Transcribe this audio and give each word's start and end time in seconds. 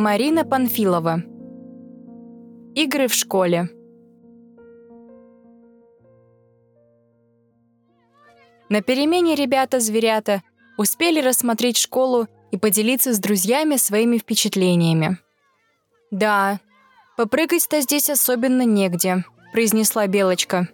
Марина 0.00 0.44
Панфилова. 0.44 1.24
Игры 2.76 3.08
в 3.08 3.14
школе. 3.14 3.68
На 8.68 8.80
перемене 8.80 9.34
ребята-зверята 9.34 10.44
успели 10.76 11.20
рассмотреть 11.20 11.78
школу 11.78 12.28
и 12.52 12.58
поделиться 12.58 13.12
с 13.12 13.18
друзьями 13.18 13.74
своими 13.74 14.18
впечатлениями. 14.18 15.18
«Да, 16.12 16.60
попрыгать-то 17.16 17.80
здесь 17.80 18.08
особенно 18.08 18.62
негде»,— 18.62 19.24
произнесла 19.52 20.06
Белочка. 20.06 20.68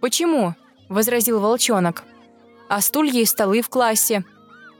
«Почему?»— 0.00 0.54
возразил 0.88 1.38
Волчонок. 1.38 2.04
«А 2.70 2.80
стулья 2.80 3.20
и 3.20 3.26
столы 3.26 3.60
в 3.60 3.68
классе. 3.68 4.24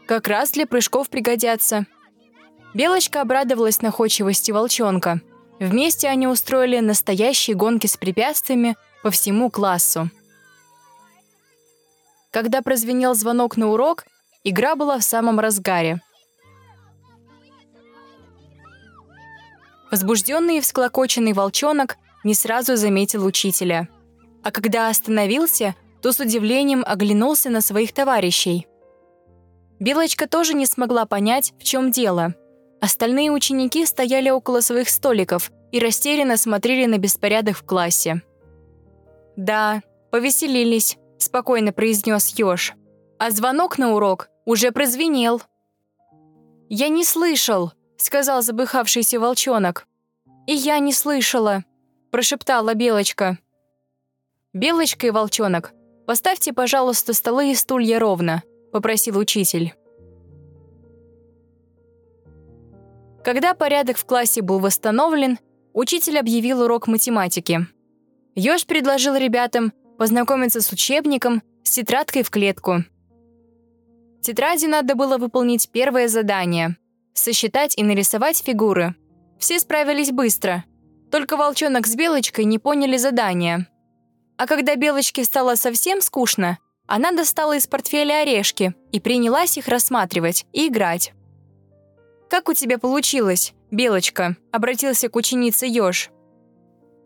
Как 0.07 0.27
раз 0.27 0.53
для 0.53 0.67
прыжков 0.67 1.11
пригодятся». 1.11 1.85
Белочка 2.77 3.23
обрадовалась 3.23 3.81
находчивости 3.81 4.51
Волчонка. 4.51 5.23
Вместе 5.59 6.09
они 6.09 6.27
устроили 6.27 6.79
настоящие 6.81 7.57
гонки 7.57 7.87
с 7.87 7.97
препятствиями 7.97 8.77
по 9.03 9.11
всему 9.11 9.51
классу. 9.51 10.11
Когда 12.31 12.61
прозвенел 12.61 13.15
звонок 13.15 13.57
на 13.57 13.69
урок, 13.69 14.05
игра 14.45 14.77
была 14.77 14.99
в 14.99 15.05
самом 15.05 15.41
разгаре. 15.41 16.03
Возбужденный 19.91 20.59
и 20.59 20.61
всклокоченный 20.61 21.33
волчонок 21.33 21.97
не 22.25 22.35
сразу 22.35 22.77
заметил 22.77 23.25
учителя. 23.25 23.89
А 24.43 24.51
когда 24.51 24.91
остановился, 24.91 25.75
то 26.03 26.13
с 26.13 26.21
удивлением 26.21 26.85
оглянулся 26.87 27.49
на 27.49 27.63
своих 27.63 27.95
товарищей. 27.95 28.67
Белочка 29.81 30.29
тоже 30.29 30.53
не 30.53 30.67
смогла 30.67 31.07
понять, 31.07 31.55
в 31.59 31.65
чем 31.65 31.91
дело. 31.91 32.35
Остальные 32.81 33.31
ученики 33.31 33.87
стояли 33.87 34.31
около 34.31 34.61
своих 34.61 34.89
столиков 34.89 35.51
и 35.73 35.79
растерянно 35.79 36.37
смотрели 36.37 36.87
на 36.87 36.99
беспорядок 36.99 37.57
в 37.57 37.65
классе. 37.65 38.23
«Да, 39.37 39.83
повеселились»,— 40.11 40.97
спокойно 41.19 41.73
произнес 41.73 42.39
Ёж. 42.39 42.75
«А 43.19 43.31
звонок 43.31 43.79
на 43.79 43.95
урок 43.95 44.29
уже 44.45 44.73
прозвенел». 44.73 45.43
«Я 46.69 46.89
не 46.89 47.05
слышал»,— 47.05 47.73
сказал 47.97 48.43
забыхавшийся 48.43 49.19
волчонок. 49.21 49.87
«И 50.47 50.53
я 50.53 50.79
не 50.79 50.93
слышала»,— 50.93 51.65
прошептала 52.11 52.75
Белочка. 52.75 53.39
«Белочка 54.53 55.07
и 55.07 55.11
волчонок, 55.11 55.73
поставьте, 56.07 56.53
пожалуйста, 56.53 57.13
столы 57.13 57.53
и 57.53 57.55
стулья 57.55 57.99
ровно»,— 57.99 58.43
попросил 58.73 59.19
учитель. 59.19 59.75
Когда 63.27 63.55
порядок 63.55 63.97
в 63.97 64.05
классе 64.05 64.41
был 64.41 64.61
восстановлен, 64.61 65.41
учитель 65.73 66.17
объявил 66.17 66.63
урок 66.63 66.87
математики. 66.87 67.67
Ёж 68.37 68.65
предложил 68.67 69.17
ребятам 69.17 69.73
познакомиться 69.99 70.61
с 70.61 70.71
учебником, 70.71 71.43
с 71.65 71.71
тетрадкой 71.71 72.23
в 72.23 72.31
клетку. 72.31 72.85
В 74.21 74.23
тетради 74.23 74.67
надо 74.67 74.95
было 74.95 75.19
выполнить 75.19 75.69
первое 75.73 76.07
задание— 76.07 76.77
сосчитать 77.15 77.77
и 77.77 77.83
нарисовать 77.83 78.39
фигуры. 78.39 78.95
Все 79.41 79.59
справились 79.59 80.13
быстро. 80.13 80.65
Только 81.11 81.37
волчонок 81.37 81.89
с 81.89 81.97
белочкой 81.97 82.45
не 82.45 82.61
поняли 82.61 82.97
задания. 82.97 83.69
А 84.37 84.47
когда 84.47 84.77
белочке 84.77 85.25
стало 85.25 85.57
совсем 85.57 86.01
скучно, 86.01 86.59
она 86.87 87.11
достала 87.11 87.57
из 87.57 87.67
портфеля 87.67 88.23
орешки 88.23 88.77
и 88.93 89.01
принялась 89.01 89.59
их 89.59 89.67
рассматривать 89.67 90.47
и 90.53 90.69
играть. 90.69 91.13
«Как 92.29 92.49
у 92.49 92.55
тебя 92.55 92.79
получилось, 92.79 93.55
Белочка?»— 93.71 94.37
обратился 94.53 95.09
к 95.09 95.17
ученице 95.17 95.67
Ёж. 95.67 96.11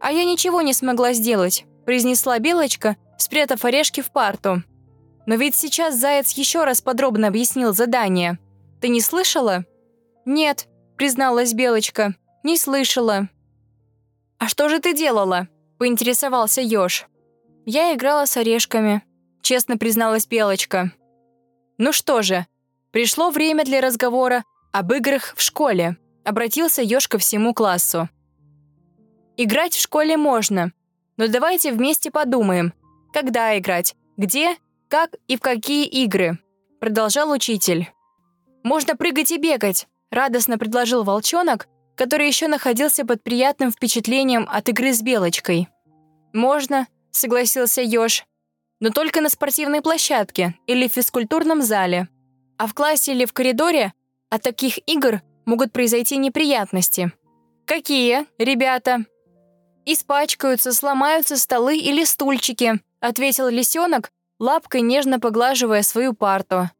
«А 0.00 0.12
я 0.12 0.25
ничего 0.25 0.62
не 0.62 0.72
смогла 0.72 1.12
сделать 1.12 1.67
произнесла 1.91 2.39
Белочка, 2.39 2.97
спрятав 3.19 3.65
орешки 3.65 4.00
в 4.00 4.12
парту. 4.12 4.62
«Но 5.27 5.34
ведь 5.34 5.56
сейчас 5.56 5.97
Заяц 5.97 6.31
еще 6.31 6.62
раз 6.62 6.81
подробно 6.81 7.27
объяснил 7.27 7.75
задание. 7.75 8.39
Ты 8.81 8.89
не 8.89 9.00
слышала?» 9.00 9.65
«Нет»,— 10.25 10.69
призналась 10.97 11.53
Белочка,— 11.53 12.15
«не 12.44 12.56
слышала». 12.56 13.28
«А 14.39 14.47
что 14.47 14.69
же 14.69 14.78
ты 14.78 14.94
делала?»— 14.94 15.49
поинтересовался 15.78 16.61
Ёж. 16.61 17.06
«Я 17.67 17.93
играла 17.93 18.25
с 18.25 18.37
орешками»,— 18.37 19.03
честно 19.43 19.77
призналась 19.77 20.28
Белочка. 20.28 20.93
«Ну 21.77 21.91
что 21.91 22.23
же, 22.23 22.47
пришло 22.93 23.31
время 23.31 23.65
для 23.65 23.81
разговора 23.81 24.44
об 24.72 24.92
играх 24.92 25.34
в 25.36 25.41
школе»,— 25.41 25.97
обратился 26.25 26.82
Ёж 26.82 27.08
ко 27.08 27.19
всему 27.19 27.54
классу. 27.54 28.08
«Играть 29.36 29.75
в 29.75 29.81
школе 29.81 30.16
можно, 30.16 30.72
но 31.16 31.28
давайте 31.28 31.72
вместе 31.72 32.10
подумаем, 32.10 32.72
когда 33.12 33.56
играть, 33.58 33.94
где, 34.16 34.56
как 34.88 35.10
и 35.28 35.36
в 35.36 35.41
какие 35.41 35.86
игры»,— 35.86 36.38
продолжал 36.81 37.31
учитель. 37.31 37.91
«Можно 38.62 38.97
прыгать 38.97 39.32
и 39.32 39.38
бегать»,— 39.38 39.86
радостно 40.10 40.58
предложил 40.58 41.04
волчонок, 41.04 41.66
который 41.97 42.26
еще 42.26 42.48
находился 42.48 43.04
под 43.04 43.22
приятным 43.22 43.70
впечатлением 43.70 44.47
от 44.50 44.69
игры 44.69 44.92
с 44.92 45.02
белочкой. 45.02 45.69
«Можно»,— 46.32 46.87
согласился 47.10 47.82
Ёж, 47.82 48.25
«но 48.81 48.91
только 48.91 49.20
на 49.20 49.28
спортивной 49.28 49.82
площадке 49.82 50.54
или 50.66 50.88
в 50.88 50.92
физкультурном 50.92 51.60
зале. 51.62 52.08
А 52.56 52.66
в 52.66 52.75
классе 52.75 53.12
или 53.12 53.25
в 53.25 53.32
коридоре 53.32 53.92
от 54.31 54.43
таких 54.43 54.79
игр 54.89 55.21
могут 55.45 55.73
произойти 55.73 56.17
неприятности». 56.17 57.13
«Какие, 57.67 58.27
ребята?» 58.39 59.05
«Испачкаются, 59.87 60.73
сломаются 60.73 61.37
столы 61.37 61.79
или 61.79 62.05
стульчики»,— 62.05 62.81
ответил 63.01 63.49
лисенок, 63.49 64.11
лапкой 64.39 64.81
нежно 64.81 65.21
поглаживая 65.21 65.83
свою 65.83 66.15
парту. 66.15 66.71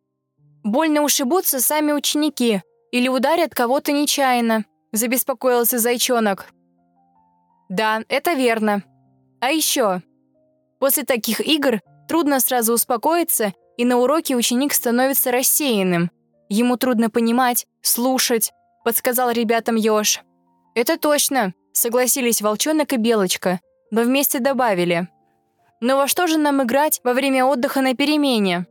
«Больно 0.62 1.03
ушибутся 1.03 1.61
сами 1.61 1.93
ученики 1.93 2.62
или 2.93 3.09
ударят 3.09 3.55
кого-то 3.55 3.93
нечаянно»,— 3.93 4.65
забеспокоился 4.93 5.78
зайчонок. 5.78 6.47
«Да, 7.69 8.03
это 8.09 8.32
верно. 8.32 8.82
А 9.41 9.50
еще, 9.50 10.03
после 10.78 11.05
таких 11.05 11.41
игр 11.41 11.81
трудно 12.09 12.41
сразу 12.41 12.75
успокоиться, 12.75 13.55
и 13.77 13.84
на 13.84 13.99
уроке 13.99 14.37
ученик 14.37 14.75
становится 14.75 15.31
рассеянным. 15.31 16.11
Ему 16.50 16.77
трудно 16.77 17.09
понимать, 17.09 17.66
слушать»,— 17.81 18.53
подсказал 18.84 19.31
ребятам 19.31 19.77
Ёж. 19.77 20.21
«Это 20.75 20.99
точно», 20.99 21.55
Согласились 21.72 22.43
Волчонок 22.43 22.93
и 22.93 22.97
Белочка, 22.97 23.61
но 23.91 24.03
вместе 24.03 24.41
добавили. 24.41 25.09
«Но 25.81 25.97
во 25.97 26.09
что 26.09 26.27
же 26.27 26.37
нам 26.37 26.62
играть 26.62 27.00
во 27.05 27.15
время 27.15 27.47
отдыха 27.47 27.81
на 27.81 27.94
перемене?» 27.94 28.66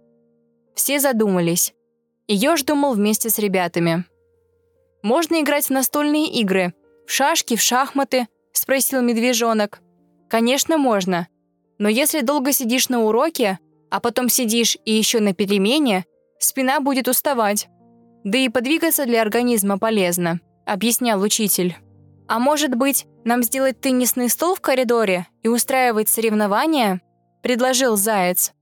Все 0.75 0.99
задумались. 0.99 1.73
И 2.27 2.35
Ёж 2.35 2.63
думал 2.63 2.93
вместе 2.93 3.29
с 3.29 3.39
ребятами. 3.39 4.05
«Можно 5.01 5.41
играть 5.41 5.65
в 5.65 5.69
настольные 5.71 6.27
игры, 6.27 6.73
в 7.07 7.11
шашки, 7.11 7.55
в 7.55 7.61
шахматы?»— 7.61 8.27
спросил 8.51 9.01
медвежонок. 9.01 9.81
«Конечно, 10.29 10.77
можно. 10.77 11.27
Но 11.79 11.89
если 11.89 12.21
долго 12.21 12.51
сидишь 12.51 12.89
на 12.89 13.01
уроке, 13.01 13.57
а 13.89 13.99
потом 13.99 14.29
сидишь 14.29 14.77
и 14.85 14.93
еще 14.93 15.19
на 15.19 15.33
перемене, 15.33 16.05
спина 16.39 16.79
будет 16.79 17.07
уставать. 17.07 17.67
Да 18.23 18.37
и 18.37 18.49
подвигаться 18.49 19.05
для 19.05 19.21
организма 19.21 19.77
полезно»,— 19.77 20.39
объяснял 20.65 21.21
учитель. 21.21 21.77
«А 22.27 22.39
может 22.39 22.75
быть, 22.75 23.05
нам 23.23 23.43
сделать 23.43 23.79
теннисный 23.79 24.29
стол 24.29 24.55
в 24.55 24.61
коридоре 24.61 25.27
и 25.43 25.47
устраивать 25.47 26.09
соревнования?»— 26.09 27.01
предложил 27.43 27.95
Заяц. 27.95 28.53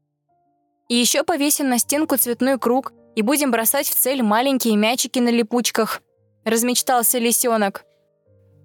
«И 0.89 0.95
еще 0.95 1.23
повесим 1.23 1.69
на 1.69 1.79
стенку 1.79 2.17
цветной 2.17 2.59
круг 2.59 2.93
и 3.15 3.21
будем 3.21 3.51
бросать 3.51 3.89
в 3.89 3.95
цель 3.95 4.21
маленькие 4.21 4.75
мячики 4.75 5.19
на 5.19 5.29
липучках»,— 5.29 6.01
размечтался 6.45 7.17
лисенок. 7.17 7.83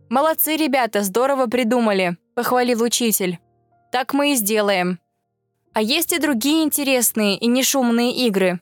«Молодцы, 0.09 0.57
ребята, 0.57 1.03
здорово 1.03 1.47
придумали»,— 1.47 2.17
похвалил 2.35 2.83
учитель. 2.83 3.39
«Так 3.91 4.13
мы 4.13 4.33
и 4.33 4.35
сделаем». 4.35 4.99
А 5.75 5.81
есть 5.81 6.13
и 6.13 6.19
другие 6.19 6.65
интересные 6.65 7.39
и 7.39 7.47
нешумные 7.47 8.13
игры. 8.27 8.61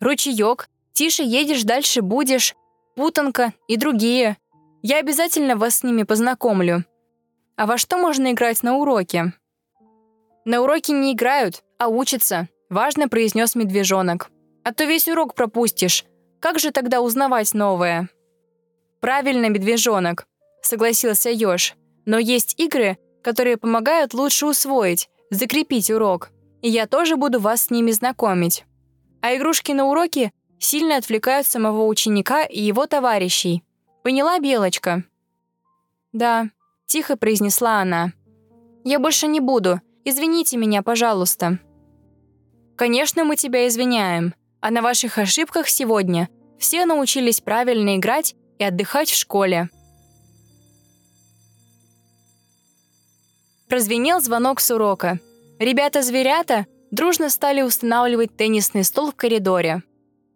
Ручеек, 0.00 0.68
тише 0.92 1.22
едешь, 1.22 1.64
дальше 1.64 2.02
будешь, 2.02 2.54
путанка 2.96 3.52
и 3.68 3.76
другие. 3.76 4.36
Я 4.82 4.98
обязательно 4.98 5.56
вас 5.56 5.76
с 5.76 5.82
ними 5.82 6.02
познакомлю. 6.02 6.84
А 7.56 7.66
во 7.66 7.78
что 7.78 7.96
можно 7.96 8.32
играть 8.32 8.62
на 8.62 8.76
уроке? 8.76 9.32
На 10.44 10.60
уроке 10.60 10.92
не 10.92 11.12
играют, 11.12 11.62
а 11.78 11.88
учатся, 11.88 12.48
важно 12.68 13.08
произнес 13.08 13.54
медвежонок. 13.54 14.30
А 14.64 14.72
то 14.72 14.84
весь 14.84 15.08
урок 15.08 15.34
пропустишь. 15.34 16.04
Как 16.40 16.58
же 16.58 16.70
тогда 16.70 17.00
узнавать 17.00 17.54
новое? 17.54 18.08
Правильно, 19.00 19.48
медвежонок, 19.48 20.26
согласился 20.62 21.30
Ёж. 21.30 21.74
Но 22.06 22.18
есть 22.18 22.58
игры, 22.58 22.98
которые 23.22 23.56
помогают 23.56 24.12
лучше 24.12 24.46
усвоить, 24.46 25.08
закрепить 25.30 25.90
урок. 25.90 26.30
И 26.60 26.68
я 26.68 26.86
тоже 26.86 27.16
буду 27.16 27.40
вас 27.40 27.64
с 27.64 27.70
ними 27.70 27.90
знакомить. 27.90 28.64
А 29.24 29.36
игрушки 29.36 29.72
на 29.72 29.86
уроке 29.86 30.32
сильно 30.58 30.98
отвлекают 30.98 31.46
самого 31.46 31.86
ученика 31.86 32.44
и 32.44 32.60
его 32.60 32.86
товарищей. 32.86 33.62
Поняла, 34.02 34.38
Белочка?» 34.38 35.02
«Да»,— 36.12 36.50
тихо 36.86 37.16
произнесла 37.16 37.80
она. 37.80 38.12
«Я 38.84 38.98
больше 38.98 39.26
не 39.26 39.40
буду. 39.40 39.80
Извините 40.04 40.58
меня, 40.58 40.82
пожалуйста». 40.82 41.58
«Конечно, 42.76 43.24
мы 43.24 43.36
тебя 43.36 43.66
извиняем. 43.66 44.34
А 44.60 44.70
на 44.70 44.82
ваших 44.82 45.16
ошибках 45.16 45.68
сегодня 45.68 46.28
все 46.58 46.84
научились 46.84 47.40
правильно 47.40 47.96
играть 47.96 48.34
и 48.58 48.64
отдыхать 48.64 49.08
в 49.08 49.16
школе». 49.16 49.70
Прозвенел 53.70 54.20
звонок 54.20 54.60
с 54.60 54.70
урока. 54.70 55.18
Ребята-зверята 55.58 56.66
дружно 56.94 57.28
стали 57.28 57.62
устанавливать 57.62 58.36
теннисный 58.36 58.84
стол 58.84 59.10
в 59.10 59.14
коридоре. 59.14 59.82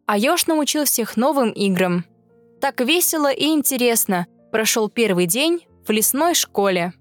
А 0.06 0.18
Ёж 0.18 0.46
научил 0.46 0.84
всех 0.84 1.16
новым 1.16 1.50
играм. 1.50 2.04
Так 2.60 2.80
весело 2.80 3.30
и 3.30 3.46
интересно 3.46 4.26
прошел 4.50 4.88
первый 4.88 5.26
день 5.26 5.66
в 5.86 5.90
лесной 5.90 6.34
школе. 6.34 6.92